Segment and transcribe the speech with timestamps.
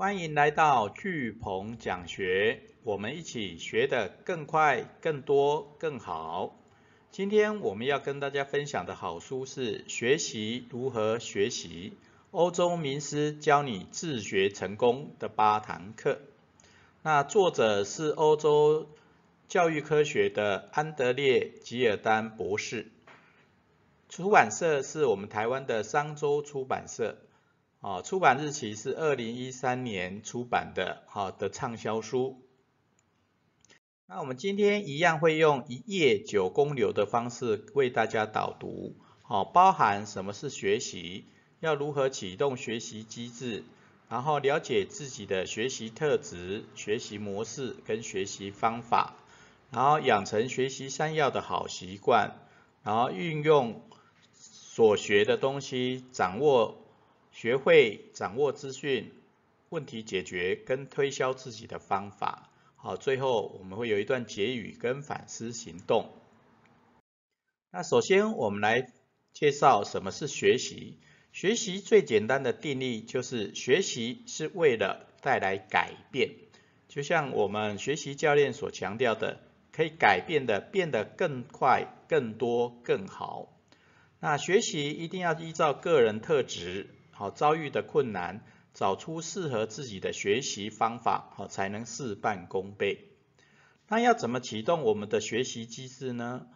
[0.00, 6.56] 欢迎来到巨鹏讲学，我们一起学得更快、更多、更好。
[7.10, 11.94] 今天我们要跟大家分享的好书是《学习如何学习：
[12.30, 16.12] 欧洲名师教你自学成功的八堂课》。
[17.02, 18.86] 那作者是欧洲
[19.48, 22.86] 教育科学的安德烈吉尔丹博士，
[24.08, 27.16] 出版社是我们台湾的商周出版社。
[27.80, 32.42] 啊，出版日期是二零一三年出版的，好的畅销书。
[34.06, 41.26] 那我们今天一样会用一页九公流的方式为大家导读，好，包含什么是学习，
[41.60, 43.62] 要如何启动学习机制，
[44.08, 49.14] 然后了解自己的学习特质、学习模式跟学习方法，
[49.70, 52.34] 然后养成学习三要的好习惯，
[52.82, 53.82] 然后运用
[54.34, 56.87] 所学的东西，掌握。
[57.32, 59.12] 学会掌握资讯、
[59.68, 62.50] 问题解决跟推销自己的方法。
[62.76, 66.12] 好，最后我们会有一段结语跟反思行动。
[67.70, 68.90] 那首先我们来
[69.32, 70.98] 介绍什么是学习。
[71.32, 76.30] 学习最简单的定义就是学习是为了带来改变，
[76.88, 83.52] 就像我们学习教练所强调的，可以改变的变得更快、更多、更好。
[84.18, 86.88] 那学习一定要依照个人特质。
[87.18, 93.10] 好，遭遇的困难，找出适合自己的学习方法，好才能事半功倍。
[93.88, 96.46] 那要怎么启动我们的学习机制呢？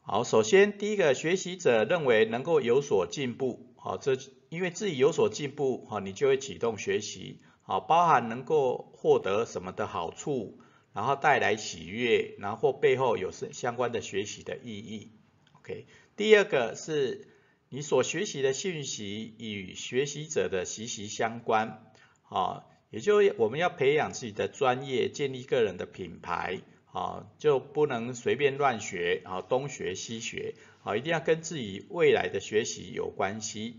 [0.00, 4.16] 好，首先第一个，学习者认为能够有所进步，好，这
[4.48, 10.60] 因为自己有所进步，好，你就会启动学习，好，包含能够获得什么的好处，
[10.92, 15.10] 然后带来喜悦，然后背后有是相关的学习的意义。
[15.54, 17.31] OK，第二个是。
[17.74, 21.82] 你所学习的信息与学习者的息息相关，
[22.28, 26.60] 啊，也就我们要培养自己的专业，建立个人的品牌，
[26.92, 33.76] 啊，就不能随便乱学，啊，东学西学，啊，一定要跟自己未来的学习有关系。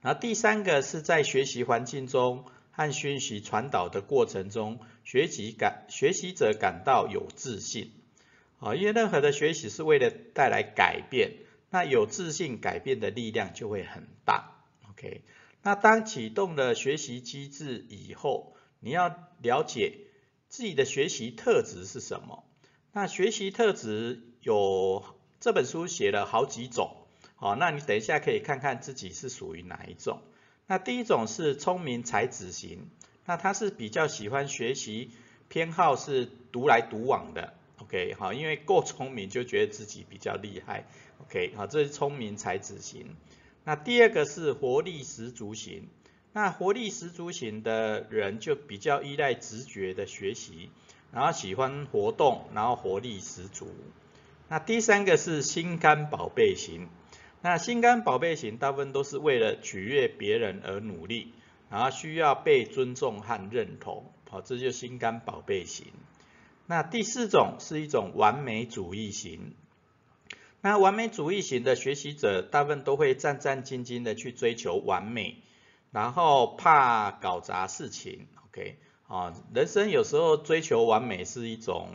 [0.00, 7.90] 然后第三个是在学习环境中和讯息传导的过程中，学习感学习者感到有自信，
[8.60, 11.32] 啊，因为任何的学习是为了带来改变。
[11.72, 14.58] 那有自信改变的力量就会很大
[14.90, 15.22] ，OK？
[15.62, 20.00] 那当启动了学习机制以后，你要了解
[20.48, 22.44] 自己的学习特质是什么。
[22.92, 25.02] 那学习特质有
[25.40, 26.94] 这本书写了好几种，
[27.36, 30.20] 好，那你等一下可以看看自己是属于哪一种。
[30.66, 32.90] 那第一种是聪明才子型，
[33.24, 35.10] 那他是比较喜欢学习，
[35.48, 37.54] 偏好是独来独往的。
[37.92, 40.86] OK，好，因为够聪明就觉得自己比较厉害。
[41.18, 43.14] OK，好，这是聪明才子型。
[43.64, 45.90] 那第二个是活力十足型。
[46.32, 50.70] 那活力十足型的人就比较依赖直觉的学习，
[51.12, 53.68] 然后喜欢活动，然后活力十足。
[54.48, 56.88] 那第三个是心肝宝贝型。
[57.42, 61.34] 那心肝宝贝型大部分都是为了取悦别人而努力，
[61.68, 64.10] 然后需要被尊重和认同。
[64.30, 65.88] 好，这就心肝宝贝型。
[66.72, 69.52] 那第四种是一种完美主义型，
[70.62, 75.42] 那完美主义型的学习者，大部分都会战战兢兢的去追求完美，
[75.90, 81.90] 然后怕搞砸事情，OK，啊，人生有时候追求完美是一种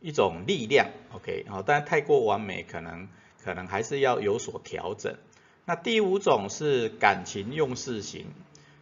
[0.00, 3.08] 一种力量，OK，好，但太过完美可能
[3.44, 5.18] 可能还是要有所调整。
[5.66, 8.26] 那第五种是感情用事型，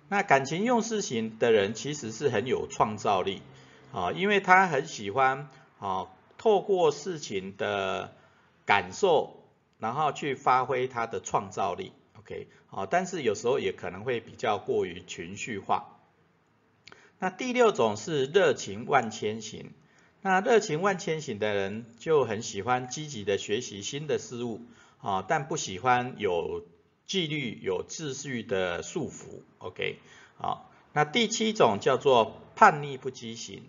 [0.08, 3.42] 那感情用事型的人其实是很有创造力。
[3.92, 8.12] 啊，因为他很喜欢啊，透过事情的
[8.66, 9.42] 感受，
[9.78, 15.98] 然后去发挥他的创造力，OK，好，但是有时候也可能会比较过于情绪化。
[17.18, 19.72] 那第六种是热情万千型，
[20.20, 24.60] 那热情万千型的人就很喜欢积极的学习新的事物，
[25.00, 26.66] 啊，但不喜欢有
[27.06, 29.98] 纪律、有秩序的束缚，OK，
[30.36, 33.62] 好，那第七种叫做叛逆不羁型。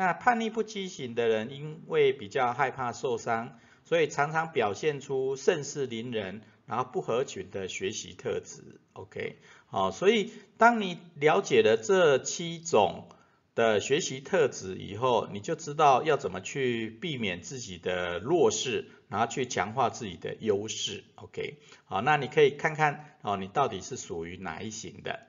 [0.00, 8.80] 那叛逆不畸型的人，因为比较害怕受伤，所以常常表现出盛世凌人，然后不合群的学习特质。
[8.94, 9.36] OK，
[9.66, 13.10] 好，所以当你了解了这七种
[13.54, 21.04] 的学习特质以后，你就知道要怎么去避免自己的弱势，然后去强化自己的优势。
[21.16, 25.20] OK，好，那你可以看看哦，你到底是属于哪一型的。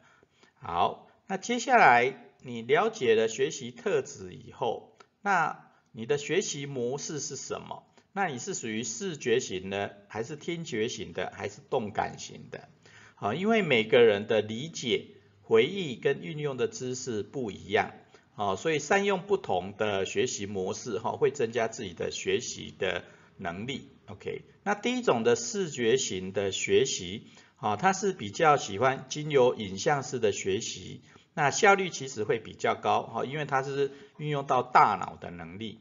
[0.62, 2.30] 好，那接下来。
[2.43, 7.83] 你了解了学习特质以后，那你的学习模式是什么？
[8.13, 12.67] 那你是属于视觉型的，还是听觉型的，还是动感型的？
[13.15, 15.05] 好，因为每个人的理解、
[15.43, 17.93] 回忆跟运用的知识不一样，
[18.35, 23.05] 哦，所以善用不同的学习模式，哈，会增加自己的学习的
[23.38, 23.88] 能力。
[24.07, 27.27] OK，那第一种的视觉型的学习，
[27.57, 31.01] 啊，它是比较喜欢经由影像式的学习，
[31.33, 35.79] 那效率其实会比较高，哈，因为它是运用到大脑的能力。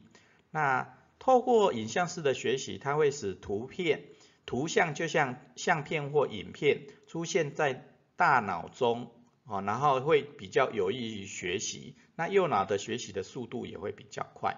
[0.49, 4.05] 那透过影像式的学习，它会使图片、
[4.45, 9.11] 图像就像相片或影片出现在大脑中，
[9.45, 11.95] 啊，然后会比较有益于学习。
[12.15, 14.57] 那右脑的学习的速度也会比较快。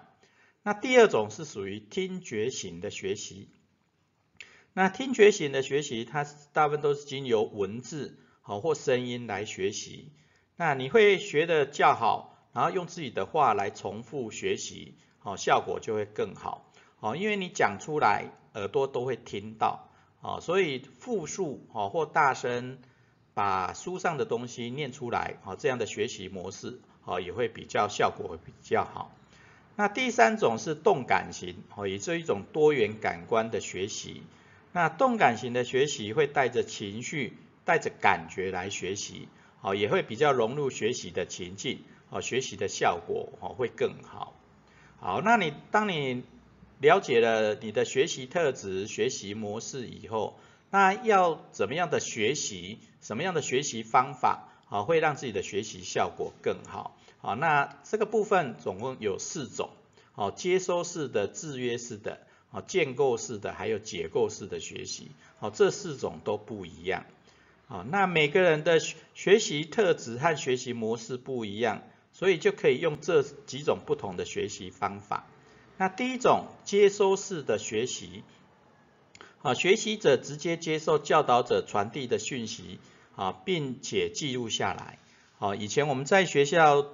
[0.62, 3.50] 那第二种是属于听觉型的学习。
[4.72, 10.12] 那听觉型的学习，它大部分都是经由文字好或声音来学习。
[10.56, 16.70] 那你会学的较好，然后用自己的话来重复学习，好效果就会更好。
[17.00, 19.88] 好，因为你讲出来，耳朵都会听到，
[20.20, 22.78] 好，所以复述好或大声
[23.34, 29.10] 把书上的东西念出来，好这样的学习模式，好也会比较效果会比较好。
[29.76, 34.22] 那第三种是动感型，哦，也是一种多元感官的学习。
[34.70, 39.28] 那动感型的学习会带着情绪、带着感觉来学习，
[39.64, 41.78] 哦，也会比较融入学习的情境，
[42.10, 44.34] 哦，学习的效果哦会更好。
[45.00, 46.22] 好，那你当你
[46.80, 50.38] 了解了你的学习特质、学习模式以后，
[50.70, 56.94] 那要怎么样的学习，什么样的学习方法，啊，会让自己的学习效果更好？
[57.22, 59.70] 好，那这个部分总共有四种，
[60.14, 62.20] 哦，接收式的、制约式的。
[62.54, 67.04] 啊，建构式的还有解构式的学习，好，这四种都不一样。
[67.68, 71.82] 啊，那每个人的学习特质和学习模式不一样，
[72.12, 75.26] 所以就可以用这几种不同的学习方法。
[75.78, 78.22] 那第一种接收式的学习，
[79.42, 82.78] 啊，学习者直接接受教导者传递的讯息，
[83.16, 84.98] 啊，并且记录下来。
[85.38, 86.86] 啊，以前我们在学校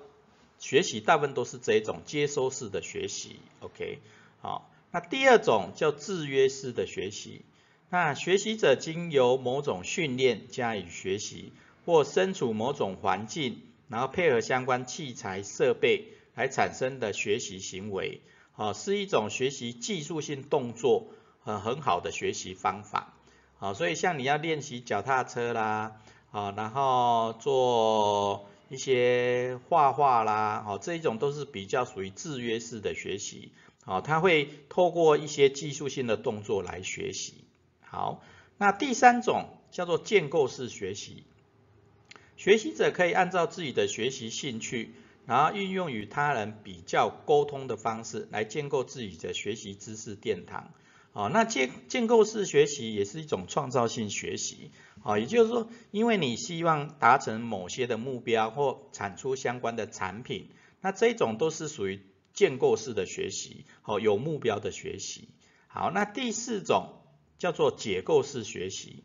[0.59, 3.99] 学习大部分都是这种接收式的学习，OK，
[4.41, 4.71] 好。
[4.93, 7.43] 那第二种叫制约式的学习，
[7.93, 11.53] 那学习者经由某种训练加以学习，
[11.85, 16.05] 或身处某种环境，然后配合相关器材设备
[16.37, 18.21] 来产生的学习行为，
[18.55, 21.09] 啊，是一种学习技术性动作，
[21.43, 23.13] 很很好的学习方法，
[23.59, 25.97] 啊，所以像你要练习脚踏车啦，
[26.31, 33.51] 啊，然后做一些画画啦，啊，这一种都是比较属于制约式的学习。
[33.87, 37.35] 啊，他会透过一些技术性的动作来学习。
[37.91, 38.23] 好，
[38.57, 41.25] 那第三种叫做建构式学习，
[42.37, 44.95] 学习者可以按照自己的学习兴趣，
[45.27, 50.71] 然后运用与他人比较沟通的方式来建构自己的学习知识殿堂。
[51.13, 54.71] 好，那建建构式学习也是一种创造性学习。
[55.03, 60.49] 好，也就是说，因为你希望达成某些的目标或产出相关的产品，
[60.81, 62.01] 那这种都是属于。
[62.33, 65.29] 建构式的学习，好有目标的学习。
[65.67, 67.00] 好，那第四种
[67.41, 69.03] 叫做解构式学习。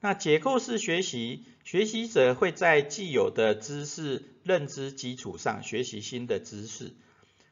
[0.00, 6.94] 那解构式学习，学习者会在既有的知识认知基础上学习新的知识。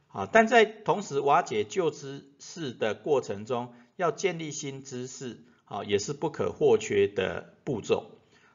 [0.09, 8.11] 啊，但在同时瓦解旧知识的过程中，要建立新知识，啊也是不可或缺的步骤。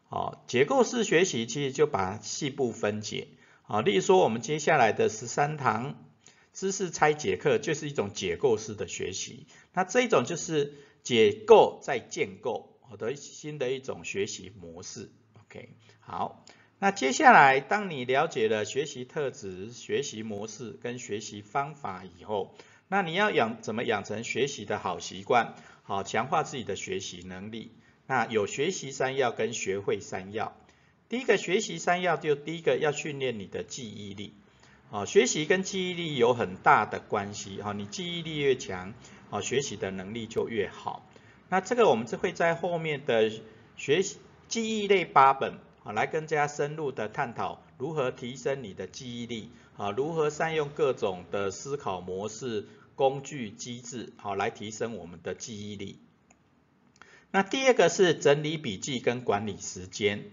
[0.10, 3.30] 啊，结构式学习其实就把细部分解。
[3.68, 6.04] 啊，例如说我们接下来的十三堂。
[6.54, 10.74] 知识拆解课就是一种解构式的学习，那这一种就是
[11.08, 15.10] 解构再建构，好的新的一种学习模式。
[15.40, 15.70] OK，
[16.02, 16.44] 好，
[16.80, 22.54] 那接下来当你了解了学习特质、学习模式跟学习方法以后，
[22.90, 27.72] 那你要养怎么养成学习的好习惯，好强化自己的学习能力。
[28.06, 30.58] 那有学习三要跟学会三要，
[31.08, 34.34] 第一个学习三要就第一个要训练你的记忆力。
[34.90, 38.94] 啊，学习跟记忆力有很大的关系哈，你记忆力越强，
[39.30, 41.06] 啊，学习的能力就越好。
[41.50, 43.32] 那这个我们就会在后面的
[43.76, 44.18] 学习
[44.48, 52.66] 记忆类八本啊，来更加深入的探讨如何提升你的记忆力啊，如何善用各种的思考模式、
[52.96, 56.00] 工具、机制，好来提升我们的记忆力。
[57.32, 60.26] 那第二个是整理笔记跟管理时间，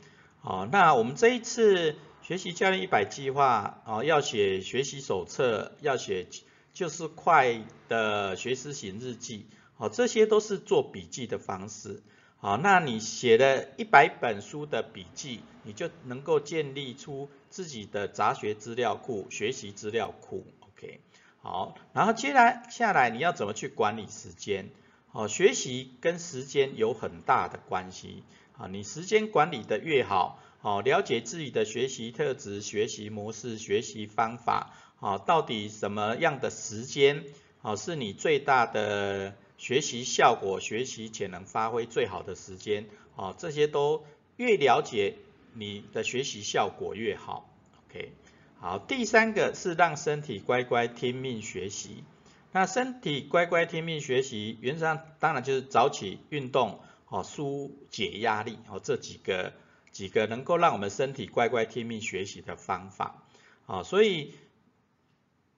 [0.43, 1.97] 啊，那我们这一次。
[2.27, 6.27] 学习教练一百计划啊，要写学习手册，要写
[6.75, 12.03] 就是快的学思型日记，好，这些都是做笔记的方式，
[12.37, 21.01] 好，那你写了一百本书的笔记，你就能够建立出自己的杂学资料库、学习资料库，OK，
[21.41, 24.69] 好，然后接来下来你要怎么去管理时间？
[25.07, 28.25] 好，学习跟时间有很大的关系，
[28.59, 30.41] 啊，你时间管理的越好。
[30.59, 34.73] 好，了解自己的学习特质、学习模式、学习方法，
[35.05, 37.25] 啊，到底什么样的时间，
[37.61, 44.07] 啊，是你最大的学习效果、学习潜能发挥最好的时间，好，这些都
[44.37, 45.17] 越了解，
[45.53, 47.51] 你的学习效果越好。
[47.91, 48.13] OK，
[48.59, 52.03] 好，第三个是让身体乖乖听命学习。
[52.51, 59.53] 那身体乖乖听命学习，原则上当然就是早起运动，哦，疏解压力，哦，这几个。
[59.93, 63.23] 几个能够让我们身体乖乖听命学习的方法，
[63.67, 64.35] 啊，所以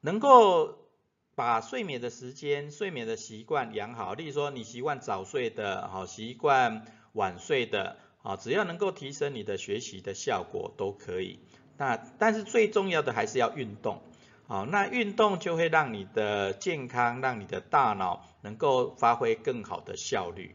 [0.07, 0.79] 能够
[1.35, 11.41] 把睡眠的时间、睡眠的习惯养好，例如说你习惯早睡的，好习惯晚睡的，啊，只要能够提升你的学习的效果都可以。
[11.77, 14.01] 那但是最重要的还是要运动，
[14.47, 20.55] 好，那运动就会让你的健康，让你的大脑能够发挥更好的效率。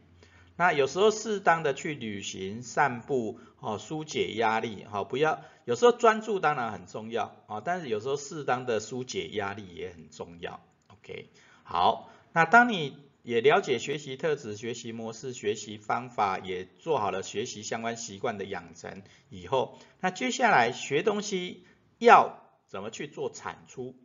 [0.62, 11.30] 那有时候适当的去旅行、散步，哦，疏解压力，好，不要有时候专注当然很重要，啊，但是有时候适当的疏解压力也很重要，OK，
[11.64, 21.64] 好，那当你也了解学习特质、学习模式、学习方法，也做好了学习相关习惯的养成以后，那接下来学东西
[21.98, 22.38] 要
[22.68, 23.96] 怎么去做产出？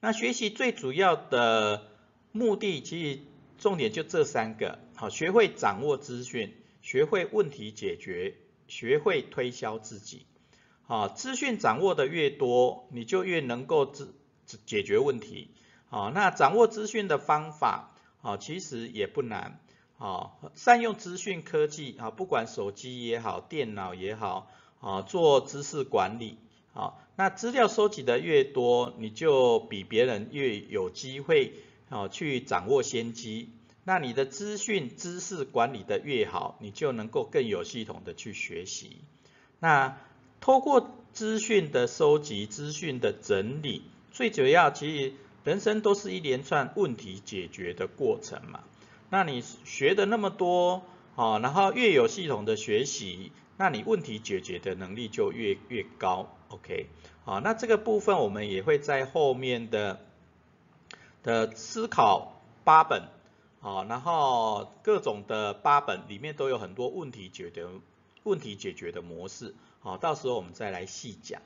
[0.00, 1.86] 那学习最主要的
[2.32, 3.20] 目的其实。
[3.56, 8.34] 重点就这三个，好，学会掌握资讯，学会问题解决，
[8.68, 10.24] 学会推销自己。
[10.84, 14.06] 好，资讯掌握的越多，你就越能够解
[14.66, 15.48] 解决问题。
[15.88, 19.60] 好，那掌握资讯的方法，好，其实也不难。
[19.96, 24.48] 好，善用资讯科技，啊，不管手机也好，电脑也好，
[24.80, 26.38] 啊，做知识管理。
[26.72, 31.52] 好，那资料收集的越多，你就比别人越有机会。
[31.90, 33.50] 啊，去掌握先机，
[33.84, 38.98] 那你的资讯知识管理的越好，你就能够更有系统的去学习。
[39.60, 39.98] 那
[40.40, 45.12] 透过资讯的收集、资讯的整理，最主要其实
[45.44, 48.64] 人生都是一连串问题解决的过程嘛。
[49.10, 50.82] 那你学的那么多，
[51.14, 56.34] 哦，然后越有系统的学习，那你问题解决的能力就越越高。
[56.48, 56.86] OK，
[57.24, 60.00] 好，那这个部分我们也会在后面的。
[61.22, 63.04] 的思考八本，
[63.64, 67.66] 啊，然后各种的八本里面都有很多问题解决
[68.22, 71.40] 问题解决的模式，好，到时候我们再来细讲。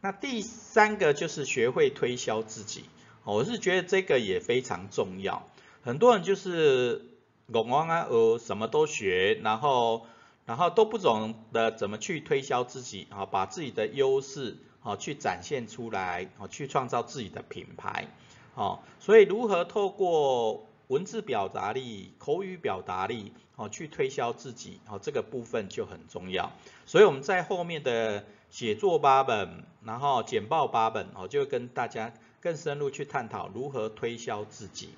[0.00, 2.84] 那第三个就是学会推销自己，
[3.24, 5.46] 我是觉得这个也非常重要。
[5.82, 7.04] 很多人就是
[7.52, 10.06] 拱王啊，呃，什么都学，然后
[10.46, 18.08] 然后都不懂得怎么去推销自己，啊，把自己的优势，啊，去展现出来，啊，去创造自己的品牌。
[18.54, 26.52] 哦，所以如何透过文字表达力、口语表达力，哦，去推销自己，哦，这个部分就很重要。
[26.86, 34.88] 所以我们在后面的写作八本，然后简报八本，哦，就跟大家更深入去探讨如何推销自己。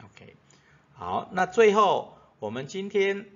[0.00, 0.34] OK，
[0.94, 3.26] 好，那最后我们今天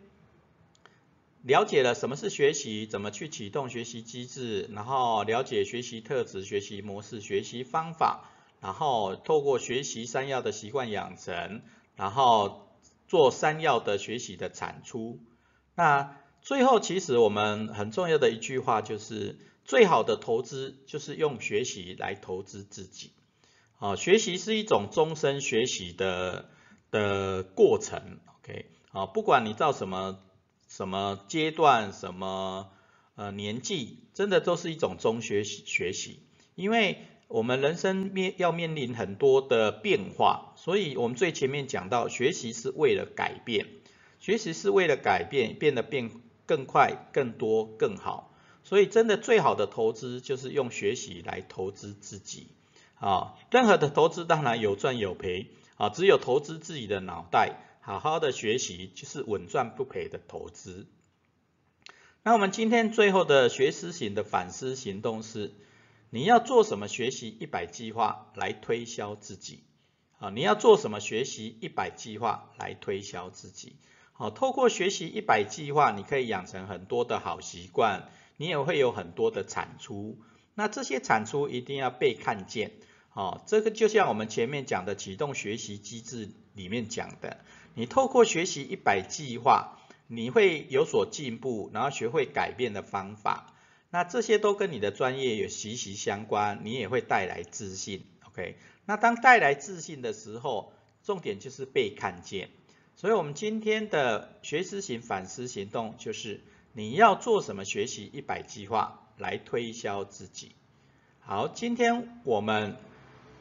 [1.42, 8.28] 了解了什么是学习，怎么去启动学习机制，然后了解学习特质、学习模式、学习方法。
[8.60, 11.62] 然后透过学习三要的习惯养成，
[11.96, 12.76] 然后
[13.08, 15.20] 做三要的学习的产出。
[15.74, 23.12] 那最后其实我们很重要的一句话就是，最好的投资就是用学习来投资自己。
[23.78, 26.48] 啊，学习是一种终身学习的
[26.90, 28.18] 的过程。
[28.40, 30.18] OK，啊，不管你到什么
[30.68, 32.70] 什么阶段、什么
[33.14, 36.22] 呃年纪，真的都是一种中学习学习，
[36.54, 37.06] 因为。
[37.32, 43.68] 我们人生面要面临很多的变化，所以我们最前面讲到，学习是为了改变，
[44.20, 46.10] 学习是为了改变，变得变
[46.44, 48.34] 更快、更多、更好。
[48.64, 52.48] 所以真的最好的投资就是用学习来投资自己。
[52.96, 55.46] 啊，任何的投资当然有赚有赔，
[55.78, 60.86] 啊，只有投资自己的脑袋，好好的学习就是稳赚不赔的投资。
[62.22, 65.54] 那我们今天最后的学思型的反思行动是。
[66.14, 69.60] 你要做什么学习一百计划来推销自己？
[70.18, 73.76] 啊，你要做什么学习一百计划来推销自己？
[74.12, 80.18] 好，透过学习一百计划，你可以养成很多的好习惯，你也会有很多的产出。
[80.54, 82.72] 那这些产出一定要被看见。
[83.14, 87.38] 哦，这个就像我们前面讲的启动学习机制里面讲的，
[87.72, 89.78] 你透过学习一百计划，
[90.08, 93.51] 你会有所进步，然后学会改变的方法。
[93.92, 98.56] 那这些都跟你的专业有息息相关，你也会带来自信，OK？
[98.86, 100.72] 那当带来自信的时候，
[101.04, 102.48] 重点就是被看见。
[102.96, 106.40] 所以，我们今天的学思型反思行动就是，
[106.72, 110.52] 你要做什么学习一百计划来推销自己。
[111.20, 112.76] 好，今天我们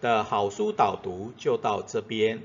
[0.02, 2.42] 的好书导读就到这边。